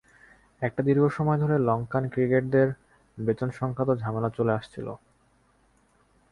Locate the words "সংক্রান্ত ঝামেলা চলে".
3.51-4.51